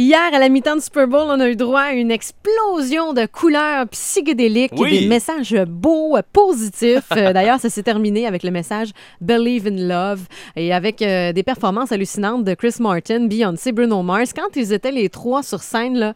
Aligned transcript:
Hier, 0.00 0.30
à 0.32 0.38
la 0.38 0.48
mi-temps 0.48 0.76
du 0.76 0.80
Super 0.80 1.08
Bowl, 1.08 1.24
on 1.26 1.40
a 1.40 1.48
eu 1.48 1.56
droit 1.56 1.80
à 1.80 1.92
une 1.92 2.12
explosion 2.12 3.14
de 3.14 3.26
couleurs 3.26 3.88
psychédéliques 3.88 4.70
Oui. 4.76 4.94
et 4.94 5.00
des 5.00 5.06
messages 5.08 5.52
beaux, 5.66 6.16
euh, 6.16 6.22
positifs. 6.32 7.08
Euh, 7.16 7.32
D'ailleurs, 7.32 7.58
ça 7.58 7.68
s'est 7.68 7.82
terminé 7.82 8.24
avec 8.24 8.44
le 8.44 8.52
message 8.52 8.90
Believe 9.20 9.66
in 9.66 9.88
Love 9.88 10.20
et 10.54 10.72
avec 10.72 11.02
euh, 11.02 11.32
des 11.32 11.42
performances 11.42 11.90
hallucinantes 11.90 12.44
de 12.44 12.54
Chris 12.54 12.76
Martin, 12.78 13.26
Beyoncé, 13.26 13.72
Bruno 13.72 14.00
Mars. 14.04 14.32
Quand 14.32 14.54
ils 14.54 14.72
étaient 14.72 14.92
les 14.92 15.08
trois 15.08 15.42
sur 15.42 15.62
scène, 15.62 15.98
là, 15.98 16.14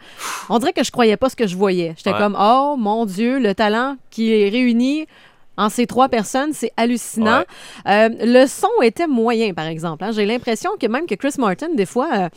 on 0.49 0.61
dirait 0.61 0.73
que 0.73 0.85
je 0.85 0.93
croyais 0.93 1.17
pas 1.17 1.29
ce 1.29 1.35
que 1.35 1.49
je 1.49 1.57
voyais. 1.57 1.95
J'étais 1.97 2.13
Ouais. 2.13 2.19
comme, 2.19 2.37
oh 2.39 2.77
mon 2.79 3.05
Dieu, 3.05 3.41
le 3.41 3.53
talent 3.53 3.97
qui 4.11 4.33
est 4.33 4.49
réuni 4.49 5.07
en 5.57 5.69
ces 5.69 5.87
trois 5.89 6.09
personnes, 6.09 6.53
c'est 6.53 6.71
hallucinant. 6.77 7.43
Euh, 7.89 8.09
le 8.21 8.47
son 8.47 8.69
était 8.83 9.09
moyen, 9.09 9.53
par 9.55 9.67
exemple. 9.67 10.05
hein. 10.05 10.13
J'ai 10.13 10.25
l'impression 10.25 10.71
que 10.81 10.87
même 10.87 11.07
que 11.07 11.17
Chris 11.17 11.35
Martin, 11.39 11.69
des 11.75 11.85
fois, 11.85 12.09
euh, 12.15 12.29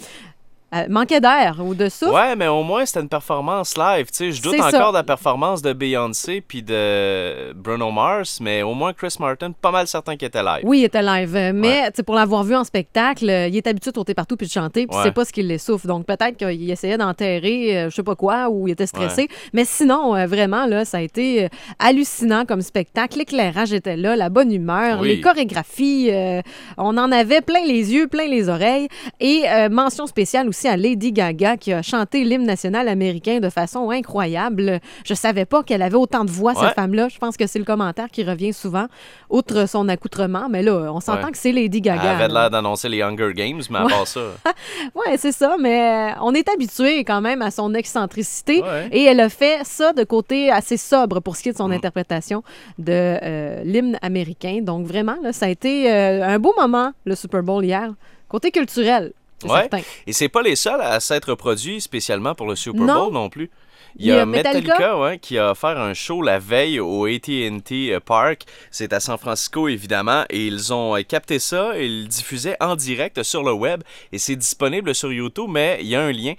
euh, 0.73 0.85
manquait 0.89 1.21
d'air 1.21 1.57
ou 1.63 1.75
de 1.75 1.89
souffle. 1.89 2.13
Ouais, 2.13 2.35
mais 2.35 2.47
au 2.47 2.63
moins 2.63 2.85
c'était 2.85 3.01
une 3.01 3.09
performance 3.09 3.77
live. 3.77 4.07
Tu 4.07 4.13
sais, 4.13 4.31
je 4.31 4.41
doute 4.41 4.55
encore 4.59 4.71
ça. 4.71 4.87
de 4.89 4.93
la 4.95 5.03
performance 5.03 5.61
de 5.61 5.73
Beyoncé 5.73 6.41
puis 6.41 6.63
de 6.63 7.53
Bruno 7.53 7.91
Mars, 7.91 8.39
mais 8.41 8.63
au 8.63 8.73
moins 8.73 8.93
Chris 8.93 9.15
Martin, 9.19 9.51
pas 9.51 9.71
mal 9.71 9.87
certain 9.87 10.15
qu'il 10.15 10.27
était 10.27 10.41
live. 10.43 10.61
Oui, 10.63 10.79
il 10.79 10.83
était 10.85 11.01
live, 11.03 11.51
mais 11.53 11.85
tu 11.91 11.97
sais, 11.97 12.03
pour 12.03 12.15
l'avoir 12.15 12.43
vu 12.43 12.55
en 12.55 12.63
spectacle, 12.63 13.29
euh, 13.29 13.47
il 13.47 13.55
est 13.55 13.67
habitué 13.67 13.91
de 13.91 13.95
sauter 13.95 14.13
partout 14.13 14.35
puis 14.37 14.47
de 14.47 14.51
chanter, 14.51 14.87
puis 14.87 14.97
Ouais. 14.97 15.03
c'est 15.03 15.11
pas 15.13 15.23
ce 15.25 15.31
qui 15.31 15.43
l'essouffle. 15.43 15.87
Donc 15.87 16.05
peut-être 16.05 16.37
qu'il 16.37 16.69
essayait 16.71 16.97
d'enterrer, 16.97 17.77
euh, 17.77 17.89
je 17.89 17.95
sais 17.95 18.03
pas 18.03 18.15
quoi, 18.15 18.49
ou 18.49 18.67
il 18.67 18.71
était 18.71 18.87
stressé. 18.87 19.27
Mais 19.53 19.65
sinon, 19.65 20.15
euh, 20.15 20.25
vraiment, 20.25 20.65
là, 20.65 20.83
ça 20.85 20.97
a 20.97 21.01
été 21.01 21.47
hallucinant 21.79 22.45
comme 22.45 22.61
spectacle. 22.61 23.17
L'éclairage 23.19 23.71
était 23.73 23.97
là, 23.97 24.15
la 24.15 24.29
bonne 24.29 24.51
humeur, 24.51 24.99
Oui. 25.01 25.09
les 25.09 25.21
chorégraphies, 25.21 26.09
on 26.77 26.97
en 26.97 27.11
avait 27.11 27.41
plein 27.41 27.63
les 27.65 27.93
yeux, 27.93 28.07
plein 28.07 28.27
les 28.27 28.49
oreilles. 28.49 28.87
Et 29.19 29.43
mention 29.69 30.07
spéciale 30.07 30.47
aussi 30.47 30.54
à 30.63 30.77
Lady 30.77 31.11
Gaga 31.11 31.57
qui 31.57 31.73
a 31.73 31.81
chanté 31.81 32.23
l'hymne 32.23 32.45
national 32.45 32.87
américain 32.87 33.39
de 33.39 33.49
façon 33.49 33.89
incroyable. 33.91 34.79
Je 35.05 35.13
savais 35.13 35.45
pas 35.45 35.61
qu'elle 35.63 35.81
avait 35.81 35.97
autant 35.97 36.23
de 36.25 36.31
voix, 36.31 36.53
Ouais. 36.53 36.65
cette 36.65 36.75
femme-là. 36.75 37.09
Je 37.09 37.17
pense 37.19 37.35
que 37.37 37.45
c'est 37.47 37.59
le 37.59 37.65
commentaire 37.65 38.07
qui 38.09 38.23
revient 38.23 38.53
souvent, 38.53 38.85
outre 39.29 39.67
son 39.67 39.87
accoutrement. 39.89 40.47
Mais 40.49 40.63
là, 40.63 40.91
on 40.93 40.99
s'entend 41.01 41.25
Ouais. 41.25 41.31
que 41.31 41.37
c'est 41.37 41.51
Lady 41.51 41.77
Elle 41.79 41.83
Gaga. 41.83 42.11
avait 42.11 42.27
là. 42.29 42.41
l'air 42.41 42.49
d'annoncer 42.49 42.87
les 42.89 43.01
Hunger 43.01 43.33
Games, 43.35 43.61
mais 43.69 43.79
à 43.79 43.85
part 43.85 44.07
ça. 44.07 44.21
Ouais, 44.95 45.17
c'est 45.17 45.31
ça, 45.33 45.57
mais 45.59 46.11
euh, 46.13 46.19
on 46.21 46.33
est 46.33 46.47
habitué 46.49 47.03
quand 47.03 47.21
même 47.21 47.41
à 47.41 47.51
son 47.51 47.73
excentricité 47.73 48.61
Ouais. 48.61 48.87
et 48.91 49.03
elle 49.03 49.19
a 49.19 49.29
fait 49.29 49.59
ça 49.63 49.91
de 49.93 50.03
côté 50.03 50.49
assez 50.51 50.77
sobre 50.77 51.19
pour 51.19 51.35
ce 51.35 51.43
qui 51.43 51.49
est 51.49 51.51
de 51.53 51.57
son 51.57 51.67
Mm. 51.69 51.73
interprétation 51.73 52.43
de 52.79 52.91
euh, 52.93 53.63
l'hymne 53.63 53.97
américain. 54.01 54.59
Donc 54.61 54.85
vraiment, 54.85 55.15
là, 55.21 55.33
ça 55.33 55.47
a 55.47 55.49
été 55.49 55.91
euh, 55.91 56.23
un 56.25 56.39
beau 56.39 56.53
moment, 56.57 56.91
le 57.05 57.15
Super 57.15 57.43
Bowl 57.43 57.63
hier, 57.65 57.91
côté 58.29 58.51
culturel. 58.51 59.11
Ouais. 59.43 59.61
certain. 59.61 59.81
Et 60.07 60.13
c'est 60.13 60.29
pas 60.29 60.41
les 60.41 60.55
seuls 60.55 60.81
à 60.81 60.99
s'être 60.99 61.35
produits 61.35 61.81
spécialement 61.81 62.35
pour 62.35 62.47
le 62.47 62.55
Super. 62.55 62.85
Bowl 62.85 63.13
non 63.13 63.29
plus. 63.29 63.49
Il 63.97 64.07
y 64.07 64.11
a, 64.11 64.25
Metallica. 64.25 64.73
Metallica, 64.73 64.99
ouais, 64.99 65.19
qui 65.19 65.37
a 65.37 65.51
offert 65.51 65.79
un 65.79 65.93
show 65.93 66.21
la 66.21 66.37
veille 66.37 66.81
au 66.81 67.05
AT&T 67.05 67.93
euh, 67.93 67.99
Park. 68.01 68.43
C'est 68.69 68.91
à 68.91 68.99
San 68.99 69.17
Francisco, 69.17 69.69
évidemment. 69.69 70.25
Et 70.29 70.47
ils 70.47 70.73
ont 70.73 70.97
euh, 70.97 71.01
capté 71.03 71.39
ça 71.39 71.77
et 71.77 71.85
ils 71.85 72.01
le 72.01 72.07
diffusaient 72.07 72.57
en 72.59 72.75
direct 72.75 73.23
sur 73.23 73.41
le 73.43 73.53
web. 73.53 73.83
Et 74.11 74.17
c'est 74.17 74.35
disponible 74.35 74.93
sur 74.93 75.13
YouTube, 75.13 75.49
mais 75.49 75.77
il 75.79 75.87
y 75.87 75.95
a 75.95 76.01
un 76.01 76.11
lien 76.11 76.33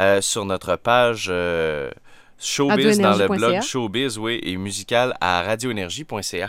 euh, 0.00 0.22
sur 0.22 0.46
notre 0.46 0.76
page 0.76 1.26
euh, 1.28 1.90
Showbiz 2.38 2.98
dans 2.98 3.16
le 3.16 3.28
blog. 3.28 3.60
Showbiz, 3.60 4.16
oui, 4.16 4.40
et 4.42 4.56
musical 4.56 5.14
à 5.20 5.42
radioénergie.ca. 5.42 6.48